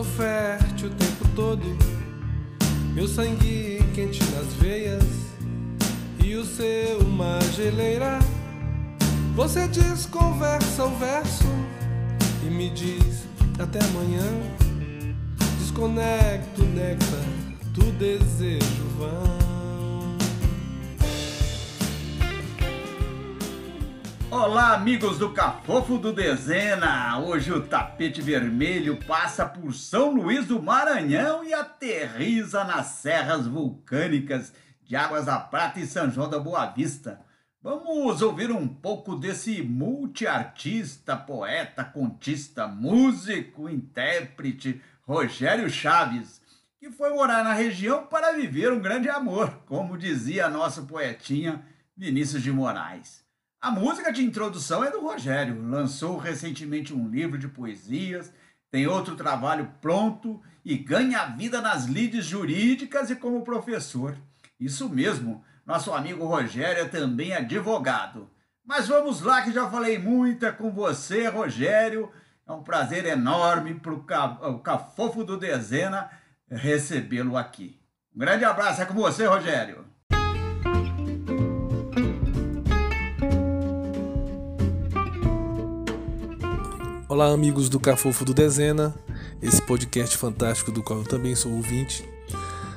sou 0.00 0.04
fértil 0.04 0.88
o 0.88 0.94
tempo 0.94 1.28
todo. 1.36 1.78
Meu 2.94 3.06
sangue 3.06 3.80
quente 3.94 4.22
nas 4.32 4.52
veias 4.54 5.04
e 6.24 6.34
o 6.36 6.44
seu 6.44 7.00
uma 7.00 7.38
geleira. 7.54 8.18
Você 9.34 9.68
desconversa 9.68 10.84
o 10.84 10.96
verso 10.96 11.44
e 12.46 12.50
me 12.50 12.70
diz 12.70 13.26
até 13.58 13.78
amanhã. 13.84 14.24
Desconecto 15.58 16.62
o 16.62 16.66
néctar 16.66 17.20
do 17.74 17.92
desejo 17.98 18.84
vão. 18.98 19.39
Olá, 24.32 24.74
amigos 24.74 25.18
do 25.18 25.32
Cafofo 25.32 25.98
do 25.98 26.12
Dezena! 26.12 27.18
Hoje 27.18 27.52
o 27.52 27.66
tapete 27.66 28.22
vermelho 28.22 28.96
passa 29.04 29.44
por 29.44 29.74
São 29.74 30.14
Luís 30.14 30.46
do 30.46 30.62
Maranhão 30.62 31.42
e 31.42 31.52
aterriza 31.52 32.62
nas 32.62 32.86
serras 32.86 33.48
vulcânicas 33.48 34.52
de 34.84 34.94
Águas 34.94 35.24
da 35.24 35.36
Prata 35.40 35.80
e 35.80 35.86
São 35.86 36.08
João 36.08 36.30
da 36.30 36.38
Boa 36.38 36.64
Vista. 36.66 37.20
Vamos 37.60 38.22
ouvir 38.22 38.52
um 38.52 38.68
pouco 38.68 39.16
desse 39.16 39.62
multiartista, 39.62 41.16
poeta, 41.16 41.82
contista, 41.82 42.68
músico, 42.68 43.68
intérprete 43.68 44.80
Rogério 45.02 45.68
Chaves, 45.68 46.40
que 46.78 46.88
foi 46.92 47.10
morar 47.10 47.42
na 47.42 47.52
região 47.52 48.06
para 48.06 48.32
viver 48.32 48.72
um 48.72 48.80
grande 48.80 49.10
amor, 49.10 49.50
como 49.66 49.98
dizia 49.98 50.48
nosso 50.48 50.86
poetinha 50.86 51.64
Vinícius 51.96 52.44
de 52.44 52.52
Moraes. 52.52 53.28
A 53.62 53.70
música 53.70 54.10
de 54.10 54.24
introdução 54.24 54.82
é 54.82 54.90
do 54.90 55.02
Rogério. 55.02 55.62
Lançou 55.68 56.16
recentemente 56.16 56.94
um 56.94 57.06
livro 57.06 57.36
de 57.36 57.46
poesias, 57.46 58.32
tem 58.70 58.86
outro 58.86 59.14
trabalho 59.14 59.70
pronto 59.82 60.40
e 60.64 60.78
ganha 60.78 61.26
vida 61.26 61.60
nas 61.60 61.84
lides 61.84 62.24
jurídicas 62.24 63.10
e 63.10 63.16
como 63.16 63.44
professor. 63.44 64.16
Isso 64.58 64.88
mesmo, 64.88 65.44
nosso 65.66 65.92
amigo 65.92 66.24
Rogério 66.24 66.84
é 66.84 66.88
também 66.88 67.34
advogado. 67.34 68.30
Mas 68.64 68.88
vamos 68.88 69.20
lá, 69.20 69.42
que 69.42 69.52
já 69.52 69.68
falei 69.68 69.98
muito 69.98 70.46
é 70.46 70.52
com 70.52 70.70
você, 70.70 71.28
Rogério. 71.28 72.10
É 72.48 72.52
um 72.52 72.62
prazer 72.62 73.04
enorme 73.04 73.74
para 73.74 73.92
o 73.92 74.58
Cafofo 74.60 75.22
do 75.22 75.36
Dezena 75.36 76.10
recebê-lo 76.48 77.36
aqui. 77.36 77.78
Um 78.16 78.20
grande 78.20 78.42
abraço, 78.42 78.80
é 78.80 78.86
com 78.86 78.94
você, 78.94 79.26
Rogério. 79.26 79.84
Olá, 87.10 87.32
amigos 87.32 87.68
do 87.68 87.80
Cafofo 87.80 88.24
do 88.24 88.32
Dezena, 88.32 88.94
esse 89.42 89.60
podcast 89.60 90.16
fantástico 90.16 90.70
do 90.70 90.80
qual 90.80 91.00
eu 91.00 91.04
também 91.04 91.34
sou 91.34 91.50
ouvinte. 91.50 92.08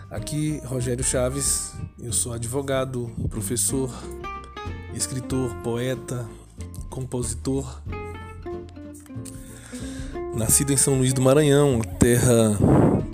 Aqui, 0.09 0.59
Rogério 0.66 1.03
Chaves, 1.03 1.72
eu 2.00 2.12
sou 2.12 2.34
advogado, 2.34 3.12
professor, 3.30 3.94
escritor, 4.96 5.53
poeta, 5.57 6.28
compositor. 6.90 7.80
Nascido 10.36 10.74
em 10.74 10.78
São 10.78 10.97
Luís 10.97 11.13
do 11.13 11.22
Maranhão, 11.22 11.80
terra 12.00 12.57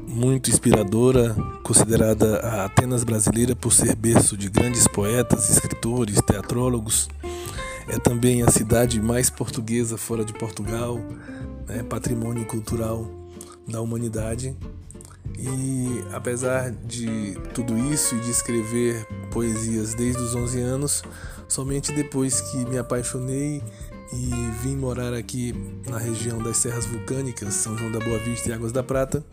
muito 0.07 0.49
inspiradora, 0.49 1.35
considerada 1.63 2.37
a 2.37 2.63
Atenas 2.63 3.03
brasileira 3.03 3.53
por 3.57 3.73
ser 3.73 3.93
berço 3.93 4.37
de 4.37 4.49
grandes 4.49 4.87
poetas, 4.87 5.49
escritores, 5.49 6.21
teatrólogos 6.21 7.09
é 7.89 7.97
também 7.97 8.43
a 8.43 8.51
cidade 8.51 9.01
mais 9.01 9.29
portuguesa 9.29 9.97
fora 9.97 10.23
de 10.23 10.33
Portugal, 10.33 10.99
né, 11.67 11.83
patrimônio 11.83 12.45
cultural 12.45 13.07
da 13.67 13.81
humanidade. 13.81 14.55
E 15.37 16.03
apesar 16.13 16.71
de 16.71 17.37
tudo 17.53 17.77
isso 17.91 18.15
e 18.15 18.19
de 18.19 18.29
escrever 18.29 19.05
poesias 19.31 19.93
desde 19.93 20.21
os 20.21 20.35
11 20.35 20.59
anos, 20.59 21.03
somente 21.47 21.91
depois 21.91 22.41
que 22.41 22.57
me 22.65 22.77
apaixonei 22.77 23.63
e 24.11 24.31
vim 24.61 24.75
morar 24.75 25.13
aqui 25.13 25.53
na 25.87 25.97
região 25.97 26.39
das 26.39 26.57
Serras 26.57 26.85
Vulcânicas, 26.85 27.53
São 27.53 27.77
João 27.77 27.91
da 27.91 27.99
Boa 27.99 28.17
Vista 28.19 28.49
e 28.49 28.53
Águas 28.53 28.71
da 28.71 28.83
Prata, 28.83 29.23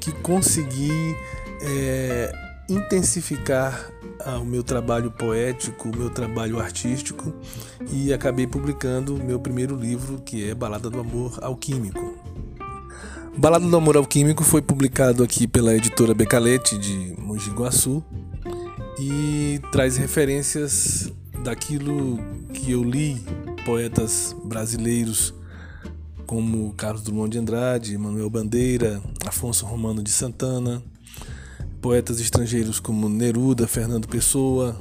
que 0.00 0.12
consegui 0.12 1.16
é, 1.60 2.32
intensificar 2.68 3.90
ah, 4.24 4.38
o 4.38 4.44
meu 4.44 4.62
trabalho 4.62 5.10
poético, 5.10 5.88
o 5.88 5.96
meu 5.96 6.10
trabalho 6.10 6.58
artístico 6.58 7.32
e 7.90 8.12
acabei 8.12 8.46
publicando 8.46 9.22
meu 9.22 9.38
primeiro 9.38 9.76
livro, 9.76 10.20
que 10.22 10.48
é 10.48 10.54
Balada 10.54 10.88
do 10.88 11.00
Amor 11.00 11.38
Alquímico. 11.42 12.14
Balada 13.36 13.66
do 13.66 13.76
Amor 13.76 13.96
Alquímico 13.96 14.44
foi 14.44 14.62
publicado 14.62 15.22
aqui 15.22 15.46
pela 15.46 15.74
editora 15.74 16.14
Becalete 16.14 16.78
de 16.78 17.14
Mogi 17.18 17.50
Guaçu 17.50 18.02
e 18.98 19.60
traz 19.72 19.96
referências 19.96 21.12
daquilo 21.42 22.18
que 22.52 22.70
eu 22.70 22.82
li 22.82 23.20
poetas 23.64 24.34
brasileiros 24.44 25.34
como 26.26 26.72
Carlos 26.74 27.02
Drummond 27.02 27.30
de 27.30 27.38
Andrade, 27.38 27.98
Manuel 27.98 28.30
Bandeira, 28.30 29.02
Afonso 29.26 29.66
Romano 29.66 30.02
de 30.02 30.10
Santana, 30.10 30.82
poetas 31.84 32.18
estrangeiros 32.18 32.80
como 32.80 33.10
Neruda, 33.10 33.68
Fernando 33.68 34.08
Pessoa 34.08 34.74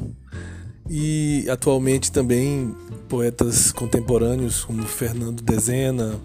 e 0.89 1.45
atualmente 1.49 2.09
também 2.09 2.73
poetas 3.09 3.73
contemporâneos 3.73 4.63
como 4.63 4.83
Fernando 4.83 5.41
Dezena, 5.41 6.17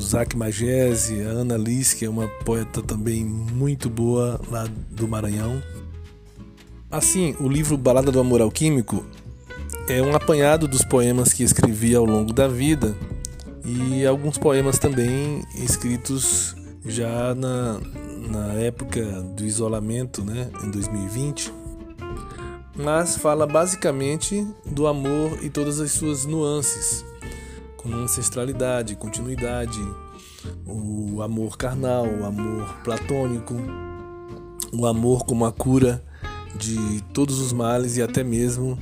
Zac 0.00 0.34
Magese, 0.34 1.20
Ana 1.20 1.58
Liz, 1.58 1.92
que 1.92 2.06
é 2.06 2.08
uma 2.08 2.26
poeta 2.42 2.80
também 2.80 3.22
muito 3.22 3.90
boa 3.90 4.40
lá 4.50 4.66
do 4.90 5.06
Maranhão. 5.06 5.62
Assim, 6.90 7.36
o 7.38 7.46
livro 7.46 7.76
Balada 7.76 8.10
do 8.10 8.18
Amor 8.18 8.40
Alquímico 8.40 9.04
é 9.86 10.00
um 10.00 10.16
apanhado 10.16 10.66
dos 10.66 10.82
poemas 10.82 11.34
que 11.34 11.42
escrevi 11.42 11.94
ao 11.94 12.06
longo 12.06 12.32
da 12.32 12.48
vida 12.48 12.96
e 13.62 14.06
alguns 14.06 14.38
poemas 14.38 14.78
também 14.78 15.44
escritos 15.54 16.56
já 16.86 17.34
na, 17.34 17.78
na 18.28 18.52
época 18.54 19.02
do 19.22 19.44
isolamento, 19.44 20.24
né, 20.24 20.50
em 20.62 20.70
2020, 20.70 21.52
mas 22.76 23.16
fala 23.16 23.46
basicamente 23.46 24.46
do 24.66 24.86
amor 24.86 25.38
e 25.42 25.50
todas 25.50 25.80
as 25.80 25.92
suas 25.92 26.24
nuances, 26.24 27.04
como 27.76 27.96
ancestralidade, 27.96 28.96
continuidade, 28.96 29.80
o 30.66 31.22
amor 31.22 31.56
carnal, 31.56 32.06
o 32.06 32.24
amor 32.24 32.74
platônico, 32.82 33.54
o 34.72 34.86
amor 34.86 35.24
como 35.24 35.44
a 35.44 35.52
cura 35.52 36.02
de 36.56 37.02
todos 37.12 37.38
os 37.38 37.52
males 37.52 37.96
e 37.96 38.02
até 38.02 38.24
mesmo 38.24 38.78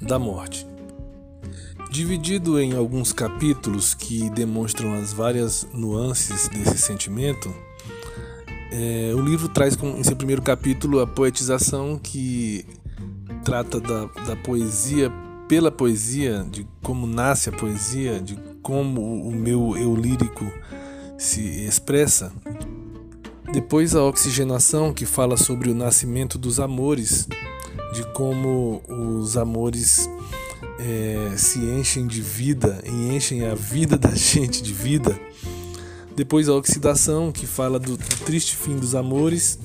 da 0.00 0.18
morte. 0.18 0.66
Dividido 1.90 2.60
em 2.60 2.74
alguns 2.74 3.12
capítulos 3.12 3.94
que 3.94 4.28
demonstram 4.30 4.94
as 4.94 5.12
várias 5.12 5.66
nuances 5.72 6.48
desse 6.48 6.78
sentimento, 6.78 7.54
é, 8.70 9.12
o 9.14 9.20
livro 9.20 9.48
traz 9.48 9.76
em 9.80 10.02
seu 10.02 10.16
primeiro 10.16 10.42
capítulo 10.42 11.00
a 11.00 11.06
poetização 11.06 11.98
que 11.98 12.66
trata 13.44 13.80
da, 13.80 14.06
da 14.26 14.36
poesia 14.36 15.10
pela 15.48 15.70
poesia, 15.70 16.44
de 16.50 16.66
como 16.82 17.06
nasce 17.06 17.48
a 17.48 17.52
poesia, 17.52 18.20
de 18.20 18.36
como 18.62 19.22
o 19.22 19.30
meu 19.30 19.76
eu 19.76 19.94
lírico 19.94 20.44
se 21.16 21.40
expressa. 21.64 22.32
Depois 23.52 23.94
a 23.94 24.02
oxigenação, 24.02 24.92
que 24.92 25.06
fala 25.06 25.36
sobre 25.36 25.70
o 25.70 25.74
nascimento 25.74 26.36
dos 26.36 26.58
amores, 26.58 27.28
de 27.92 28.02
como 28.12 28.82
os 28.88 29.36
amores 29.36 30.10
é, 30.80 31.36
se 31.36 31.60
enchem 31.60 32.06
de 32.06 32.20
vida 32.20 32.82
e 32.84 33.14
enchem 33.14 33.46
a 33.46 33.54
vida 33.54 33.96
da 33.96 34.10
gente 34.14 34.62
de 34.62 34.72
vida. 34.72 35.18
Depois 36.16 36.48
a 36.48 36.54
oxidação, 36.54 37.30
que 37.30 37.46
fala 37.46 37.78
do, 37.78 37.98
triste 37.98 38.56
fim 38.56 38.74
dos 38.76 38.94
amores. 38.94 39.58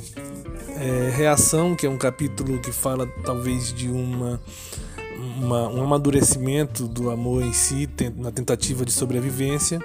É, 0.75 1.09
reação, 1.15 1.75
que 1.75 1.86
é 1.86 1.89
um 1.89 1.98
capítulo 1.98 2.59
que 2.59 2.74
fala 2.74 3.07
talvez 3.24 3.71
de 3.71 3.88
uma, 3.88 4.42
uma, 5.38 5.69
um 5.69 5.81
amadurecimento 5.81 6.88
do 6.88 7.09
amor 7.09 7.42
em 7.42 7.53
si, 7.53 7.88
na 8.18 8.31
tentativa 8.31 8.83
de 8.83 8.92
sobrevivência. 8.92 9.80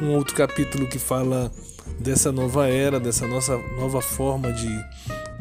Um 0.00 0.14
outro 0.14 0.36
capítulo 0.36 0.86
que 0.86 0.98
fala 0.98 1.50
dessa 1.98 2.30
nova 2.30 2.68
era, 2.68 3.00
dessa 3.00 3.26
nossa 3.26 3.58
nova 3.76 4.00
forma 4.00 4.52
de, 4.52 4.68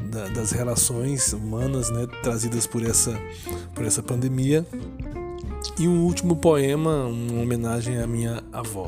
da, 0.09 0.29
das 0.29 0.51
relações 0.51 1.31
humanas 1.31 1.91
né, 1.91 2.07
trazidas 2.23 2.65
por 2.65 2.83
essa, 2.83 3.15
por 3.75 3.85
essa 3.85 4.01
pandemia. 4.01 4.65
E 5.77 5.87
um 5.87 6.05
último 6.05 6.37
poema, 6.37 7.05
uma 7.05 7.41
homenagem 7.41 7.99
à 7.99 8.07
minha 8.07 8.43
avó. 8.51 8.87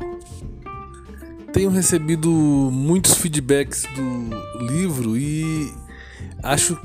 Tenho 1.52 1.68
recebido 1.68 2.30
muitos 2.30 3.14
feedbacks 3.14 3.84
do 3.94 4.64
livro 4.64 5.18
e 5.18 5.70
acho 6.42 6.78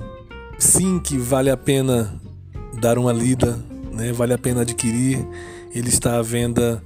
sim 0.59 0.99
que 0.99 1.17
vale 1.17 1.49
a 1.49 1.55
pena 1.55 2.19
dar 2.79 2.97
uma 2.97 3.13
lida, 3.13 3.57
né? 3.93 4.11
vale 4.11 4.33
a 4.33 4.37
pena 4.37 4.61
adquirir. 4.61 5.25
Ele 5.73 5.87
está 5.87 6.17
à 6.17 6.21
venda 6.21 6.83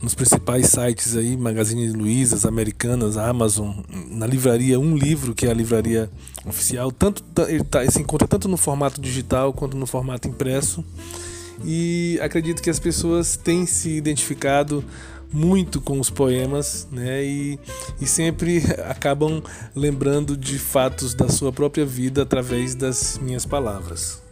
nos 0.00 0.14
principais 0.14 0.66
sites 0.66 1.16
aí, 1.16 1.36
Magazine 1.36 1.90
Luizas, 1.90 2.46
Americanas, 2.46 3.16
Amazon, 3.16 3.74
na 4.10 4.26
livraria 4.26 4.78
Um 4.78 4.96
Livro, 4.96 5.34
que 5.34 5.46
é 5.46 5.50
a 5.50 5.54
livraria 5.54 6.08
oficial. 6.44 6.92
Tanto 6.92 7.24
ele, 7.48 7.64
tá, 7.64 7.82
ele 7.82 7.90
se 7.90 8.00
encontra 8.00 8.28
tanto 8.28 8.46
no 8.46 8.56
formato 8.56 9.00
digital 9.00 9.52
quanto 9.52 9.76
no 9.76 9.86
formato 9.86 10.28
impresso. 10.28 10.84
E 11.64 12.18
acredito 12.22 12.62
que 12.62 12.70
as 12.70 12.78
pessoas 12.78 13.36
têm 13.36 13.66
se 13.66 13.90
identificado 13.90 14.84
muito 15.34 15.80
com 15.80 15.98
os 15.98 16.08
poemas, 16.08 16.86
né? 16.92 17.24
E, 17.24 17.58
e 18.00 18.06
sempre 18.06 18.62
acabam 18.88 19.42
lembrando 19.74 20.36
de 20.36 20.58
fatos 20.58 21.12
da 21.12 21.28
sua 21.28 21.52
própria 21.52 21.84
vida 21.84 22.22
através 22.22 22.76
das 22.76 23.18
minhas 23.18 23.44
palavras. 23.44 24.22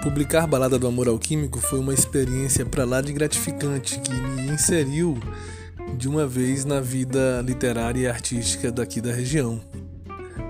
Publicar 0.00 0.46
Balada 0.46 0.78
do 0.78 0.86
Amor 0.86 1.08
Alquímico 1.08 1.60
foi 1.60 1.78
uma 1.78 1.92
experiência 1.92 2.64
para 2.64 2.84
lá 2.84 3.00
de 3.00 3.12
gratificante 3.12 3.98
que 4.00 4.12
me 4.12 4.52
inseriu 4.52 5.18
de 5.96 6.08
uma 6.08 6.26
vez 6.26 6.64
na 6.64 6.80
vida 6.80 7.42
literária 7.44 8.00
e 8.00 8.06
artística 8.06 8.70
daqui 8.70 9.00
da 9.00 9.12
região. 9.12 9.60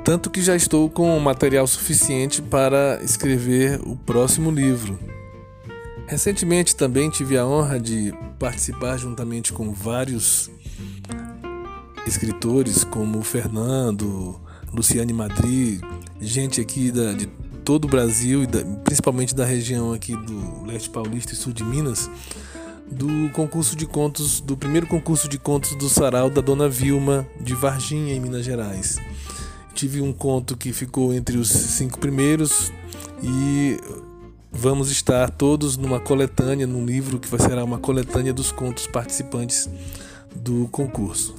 Tanto 0.05 0.31
que 0.31 0.43
já 0.43 0.57
estou 0.57 0.91
com 0.91 1.19
material 1.19 1.67
suficiente 1.67 2.43
para 2.43 2.99
escrever 3.03 3.81
o 3.87 3.95
próximo 3.95 4.51
livro. 4.51 4.99
Recentemente 6.13 6.77
também 6.77 7.09
tive 7.09 7.39
a 7.39 7.47
honra 7.47 7.81
de 7.81 8.13
participar 8.39 8.99
juntamente 8.99 9.51
com 9.51 9.73
vários 9.73 10.51
escritores 12.07 12.85
como 12.85 13.23
Fernando, 13.23 14.39
Luciane 14.71 15.11
Madri, 15.11 15.81
gente 16.21 16.61
aqui 16.61 16.93
da, 16.93 17.15
de 17.15 17.25
todo 17.65 17.87
o 17.87 17.89
Brasil 17.89 18.43
e 18.43 18.47
da, 18.47 18.63
principalmente 18.85 19.35
da 19.35 19.47
região 19.47 19.95
aqui 19.95 20.15
do 20.15 20.67
leste 20.67 20.91
paulista 20.91 21.33
e 21.33 21.35
sul 21.35 21.55
de 21.55 21.65
Minas, 21.65 22.11
do 22.91 23.31
concurso 23.31 23.75
de 23.75 23.87
contos, 23.87 24.43
do 24.43 24.55
primeiro 24.55 24.87
concurso 24.87 25.27
de 25.27 25.39
contos 25.39 25.75
do 25.77 25.89
Sarau 25.89 26.29
da 26.29 26.43
Dona 26.43 26.69
Vilma 26.69 27.27
de 27.41 27.55
Varginha, 27.55 28.13
em 28.13 28.21
Minas 28.21 28.45
Gerais. 28.45 28.99
Tive 29.73 30.03
um 30.03 30.13
conto 30.13 30.59
que 30.59 30.75
ficou 30.75 31.15
entre 31.15 31.39
os 31.39 31.49
cinco 31.49 31.99
primeiros 31.99 32.71
e 33.23 33.81
vamos 34.53 34.91
estar 34.91 35.31
todos 35.31 35.77
numa 35.77 35.99
coletânea, 35.99 36.67
num 36.67 36.85
livro 36.85 37.19
que 37.19 37.29
vai 37.29 37.41
ser 37.41 37.57
uma 37.59 37.79
coletânea 37.79 38.33
dos 38.33 38.53
contos 38.53 38.87
participantes 38.87 39.69
do 40.37 40.69
concurso. 40.69 41.35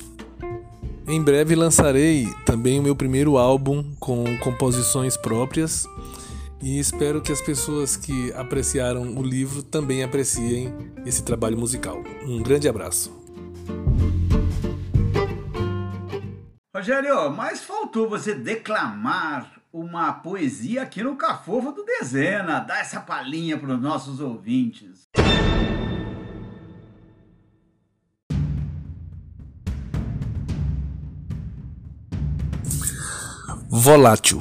Em 1.08 1.22
breve 1.22 1.54
lançarei 1.54 2.28
também 2.46 2.80
o 2.80 2.84
meu 2.84 2.96
primeiro 2.96 3.38
álbum 3.38 3.84
com 4.00 4.38
composições 4.40 5.16
próprias 5.16 5.86
e 6.62 6.80
espero 6.80 7.22
que 7.22 7.32
as 7.32 7.42
pessoas 7.42 7.98
que 7.98 8.32
apreciaram 8.34 9.16
o 9.18 9.22
livro 9.22 9.62
também 9.62 10.02
apreciem 10.02 10.74
esse 11.06 11.22
trabalho 11.22 11.58
musical. 11.58 12.02
Um 12.26 12.42
grande 12.42 12.70
abraço. 12.70 13.12
Rogério, 16.74 17.30
mas 17.32 17.62
faltou 17.62 18.10
você 18.10 18.34
declamar 18.34 19.63
uma 19.74 20.14
poesia 20.14 20.84
aqui 20.84 21.02
no 21.02 21.16
Cafofo 21.16 21.72
do 21.72 21.84
Dezena. 21.84 22.60
Dá 22.60 22.78
essa 22.78 23.00
palhinha 23.00 23.58
para 23.58 23.74
os 23.74 23.82
nossos 23.82 24.20
ouvintes. 24.20 25.08
Volátil. 33.68 34.40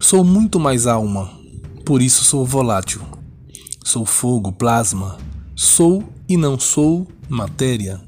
Sou 0.00 0.24
muito 0.24 0.58
mais 0.58 0.86
alma, 0.86 1.30
por 1.84 2.00
isso 2.00 2.24
sou 2.24 2.46
volátil. 2.46 3.02
Sou 3.84 4.06
fogo, 4.06 4.50
plasma. 4.50 5.18
Sou 5.54 6.02
e 6.26 6.38
não 6.38 6.58
sou 6.58 7.06
matéria. 7.28 8.00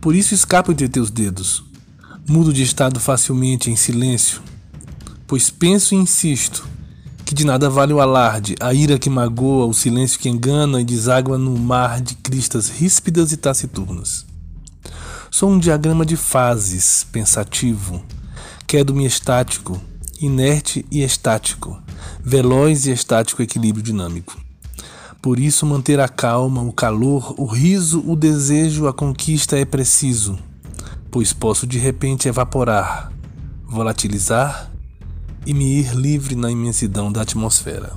Por 0.00 0.14
isso 0.14 0.32
escapo 0.32 0.70
entre 0.70 0.88
teus 0.88 1.10
dedos. 1.10 1.64
Mudo 2.28 2.52
de 2.52 2.62
estado 2.62 3.00
facilmente 3.00 3.68
em 3.68 3.74
silêncio, 3.74 4.40
pois 5.32 5.48
penso 5.48 5.94
e 5.94 5.96
insisto 5.96 6.68
que 7.24 7.34
de 7.34 7.46
nada 7.46 7.70
vale 7.70 7.90
o 7.94 8.02
alarde, 8.02 8.54
a 8.60 8.74
ira 8.74 8.98
que 8.98 9.08
magoa, 9.08 9.64
o 9.64 9.72
silêncio 9.72 10.20
que 10.20 10.28
engana 10.28 10.78
e 10.78 10.84
deságua 10.84 11.38
no 11.38 11.56
mar 11.56 12.02
de 12.02 12.14
cristas 12.16 12.68
ríspidas 12.68 13.32
e 13.32 13.38
taciturnas. 13.38 14.26
Sou 15.30 15.48
um 15.48 15.58
diagrama 15.58 16.04
de 16.04 16.18
fases, 16.18 17.06
pensativo, 17.10 18.04
quedo-me 18.66 19.06
estático, 19.06 19.80
inerte 20.20 20.84
e 20.90 21.00
estático, 21.02 21.82
veloz 22.22 22.84
e 22.84 22.90
estático 22.90 23.40
equilíbrio 23.40 23.82
dinâmico. 23.82 24.38
Por 25.22 25.38
isso, 25.38 25.64
manter 25.64 25.98
a 25.98 26.10
calma, 26.10 26.60
o 26.60 26.74
calor, 26.74 27.34
o 27.38 27.46
riso, 27.46 28.04
o 28.06 28.14
desejo, 28.14 28.86
a 28.86 28.92
conquista 28.92 29.56
é 29.56 29.64
preciso, 29.64 30.38
pois 31.10 31.32
posso 31.32 31.66
de 31.66 31.78
repente 31.78 32.28
evaporar, 32.28 33.10
volatilizar 33.66 34.71
e 35.46 35.52
me 35.52 35.80
ir 35.80 35.94
livre 35.94 36.34
na 36.34 36.50
imensidão 36.50 37.12
da 37.12 37.22
atmosfera. 37.22 37.92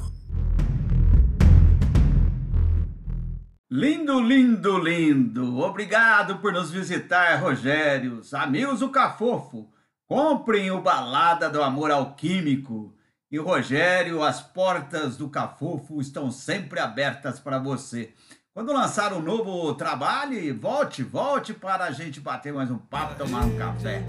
Lindo, 3.69 4.19
lindo, 4.21 4.77
lindo! 4.77 5.59
Obrigado 5.59 6.38
por 6.38 6.53
nos 6.53 6.71
visitar, 6.71 7.42
Rogérios. 7.42 8.33
Amigos 8.33 8.80
do 8.80 8.89
Cafofo, 8.89 9.69
Comprem 10.07 10.69
o 10.69 10.81
Balada 10.81 11.50
do 11.50 11.63
Amor 11.63 11.89
Alquímico. 11.89 12.94
E 13.31 13.39
Rogério, 13.39 14.21
as 14.21 14.39
portas 14.39 15.18
do 15.18 15.27
Cafofo 15.27 16.00
estão 16.00 16.30
sempre 16.30 16.80
abertas 16.80 17.39
para 17.39 17.57
você. 17.57 18.13
Quando 18.53 18.71
lançar 18.71 19.12
um 19.13 19.21
novo 19.21 19.74
trabalho, 19.74 20.57
volte, 20.59 21.01
volte 21.01 21.53
para 21.53 21.86
a 21.86 21.91
gente 21.91 22.21
bater 22.21 22.53
mais 22.53 22.69
um 22.69 22.77
papo, 22.77 23.15
tomar 23.15 23.45
um 23.45 23.57
café. 23.57 24.06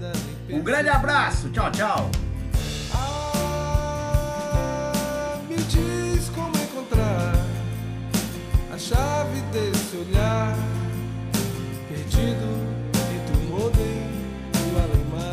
Um 0.49 0.61
grande 0.61 0.89
abraço, 0.89 1.49
tchau, 1.49 1.71
tchau. 1.71 2.11
esse 9.97 10.09
olhar 10.09 10.55
perdido 11.89 12.49
entre 13.15 13.35
o 13.35 13.39
modem 13.49 13.97
e 14.53 14.71
o. 14.75 15.31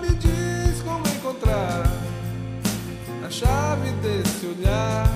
Me 0.00 0.10
diz 0.14 0.82
como 0.82 1.06
encontrar 1.08 1.84
a 3.24 3.30
chave 3.30 3.90
desse 4.02 4.46
olhar. 4.46 5.07